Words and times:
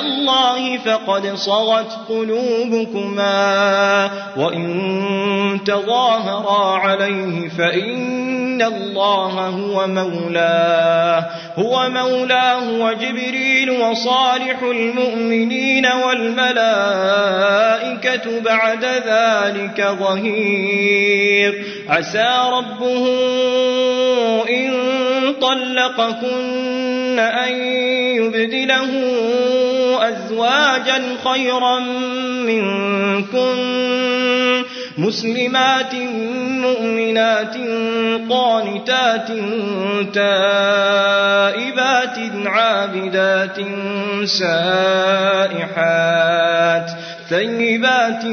الله 0.00 0.78
فقد 0.78 1.34
صغت 1.34 1.98
قلوبكما 2.08 3.30
وإن 4.36 5.60
تظاهرا 5.66 6.78
عليه 6.78 7.48
فإن 7.48 8.62
الله 8.62 9.48
هو 9.48 9.86
مولاه 9.86 11.26
هو 11.58 11.88
مولاه 11.88 12.70
وجبريل 12.70 13.70
وصالح 13.70 14.62
المؤمنين 14.62 15.86
والملائكة 16.06 16.60
بعد 18.40 18.84
ذلك 18.84 19.86
ظهير 20.00 21.64
عسى 21.88 22.34
ربه 22.52 23.06
إن 24.48 24.70
طلقكن 25.40 26.99
أن 27.18 27.52
يبدله 28.16 28.90
أزواجا 30.08 31.02
خيرا 31.24 31.78
منكن 32.46 33.60
مسلمات 34.98 35.94
مؤمنات 36.64 37.56
قانتات 38.30 39.28
تائبات 40.14 42.18
عابدات 42.46 43.56
سائحات 44.24 45.60
ثيبات 47.28 48.24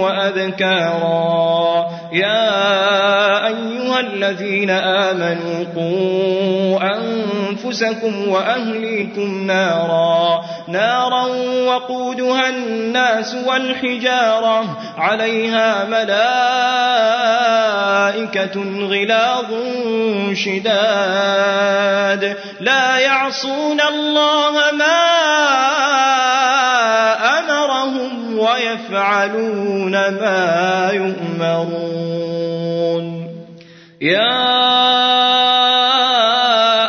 وأذكارا 0.00 1.86
يا 2.12 3.46
أيها 3.46 3.73
الذين 4.00 4.70
آمنوا 4.70 5.64
قوا 5.76 6.80
أنفسكم 6.96 8.28
وأهليكم 8.28 9.46
نارا 9.46 10.44
نارا 10.68 11.26
وقودها 11.66 12.48
الناس 12.48 13.36
والحجارة 13.46 14.78
عليها 14.98 15.84
ملائكة 15.84 16.14
غلاظ 18.80 19.46
شداد. 20.32 22.36
لا 22.60 22.98
يعصون 22.98 23.80
الله 23.80 24.72
ما 24.72 25.04
أمرهم 27.38 28.38
ويفعلون 28.38 29.92
ما 29.92 30.90
يؤمرون. 30.92 31.94
يا 34.00 34.34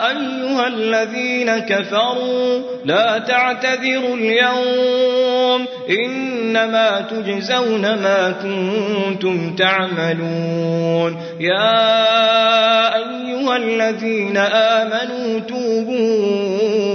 أيها 0.09 0.67
الذين 0.67 1.59
كفروا 1.59 2.61
لا 2.85 3.17
تعتذروا 3.17 4.15
اليوم 4.15 5.65
إنما 5.89 7.01
تجزون 7.01 7.81
ما 7.81 8.33
كنتم 8.43 9.55
تعملون 9.55 11.17
يا 11.39 12.95
أيها 12.95 13.57
الذين 13.57 14.37
آمنوا 14.37 15.39
توبوا 15.39 16.94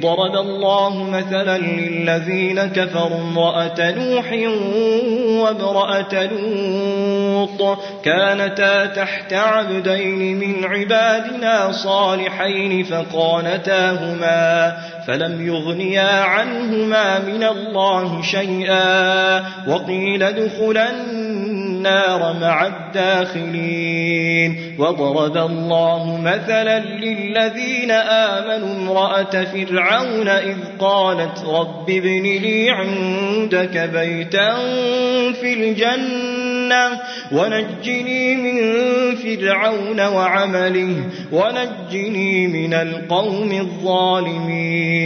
ضرب 0.00 0.36
الله 0.36 1.10
مثلا 1.10 1.58
للذين 1.58 2.60
كفروا 2.60 3.18
امرأة 3.18 3.90
نوح 3.90 4.32
وامرأة 5.42 6.24
لوط 6.24 7.78
كانتا 8.04 8.86
تحت 8.86 9.32
عبدين 9.32 10.38
من 10.38 10.64
عبادنا 10.64 11.72
صالحين 11.72 12.84
فقانتاهما 12.84 14.76
فلم 15.06 15.46
يغنيا 15.46 16.20
عنهما 16.20 17.18
من 17.18 17.44
الله 17.44 18.22
شيئا 18.22 19.38
وقيل 19.68 20.22
ادخلا 20.22 20.88
النار 21.78 22.36
مع 22.40 22.66
الداخلين 22.66 24.74
وضرب 24.78 25.36
الله 25.36 26.20
مثلا 26.20 26.78
للذين 26.78 27.90
آمنوا 27.90 28.76
امرأة 28.76 29.44
فرعون 29.44 30.28
إذ 30.28 30.56
قالت 30.80 31.44
رب 31.44 31.90
ابن 31.90 32.22
لي 32.22 32.70
عندك 32.70 33.90
بيتا 33.94 34.54
في 35.40 35.54
الجنة 35.54 37.00
ونجني 37.32 38.36
من 38.36 38.58
فرعون 39.16 40.00
وعمله 40.00 40.94
ونجني 41.32 42.46
من 42.46 42.74
القوم 42.74 43.52
الظالمين 43.52 44.98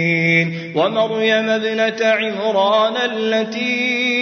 ومريم 0.75 1.49
ابنة 1.49 1.97
عمران 2.03 2.97
التي 2.97 4.22